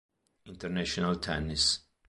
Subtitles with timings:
[0.47, 1.77] International Tennis